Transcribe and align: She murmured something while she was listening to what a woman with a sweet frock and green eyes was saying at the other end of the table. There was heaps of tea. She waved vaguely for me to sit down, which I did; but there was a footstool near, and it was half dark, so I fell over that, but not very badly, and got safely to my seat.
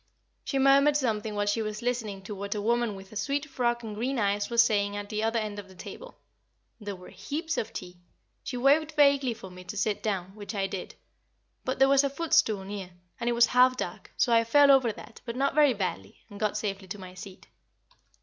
She 0.43 0.57
murmured 0.57 0.97
something 0.97 1.35
while 1.35 1.45
she 1.45 1.61
was 1.61 1.83
listening 1.83 2.23
to 2.23 2.33
what 2.33 2.55
a 2.55 2.59
woman 2.63 2.95
with 2.95 3.11
a 3.11 3.15
sweet 3.15 3.45
frock 3.47 3.83
and 3.83 3.93
green 3.93 4.17
eyes 4.17 4.49
was 4.49 4.63
saying 4.63 4.97
at 4.97 5.09
the 5.09 5.21
other 5.21 5.37
end 5.37 5.59
of 5.59 5.67
the 5.67 5.75
table. 5.75 6.17
There 6.79 6.95
was 6.95 7.13
heaps 7.29 7.55
of 7.55 7.71
tea. 7.71 7.99
She 8.43 8.57
waved 8.57 8.93
vaguely 8.93 9.35
for 9.35 9.51
me 9.51 9.63
to 9.65 9.77
sit 9.77 10.01
down, 10.01 10.33
which 10.35 10.55
I 10.55 10.65
did; 10.65 10.95
but 11.63 11.77
there 11.77 11.87
was 11.87 12.03
a 12.03 12.09
footstool 12.09 12.63
near, 12.63 12.89
and 13.19 13.29
it 13.29 13.33
was 13.33 13.45
half 13.45 13.77
dark, 13.77 14.11
so 14.17 14.33
I 14.33 14.43
fell 14.43 14.71
over 14.71 14.91
that, 14.91 15.21
but 15.23 15.35
not 15.35 15.53
very 15.53 15.75
badly, 15.75 16.17
and 16.31 16.39
got 16.39 16.57
safely 16.57 16.87
to 16.87 16.97
my 16.97 17.13
seat. 17.13 17.45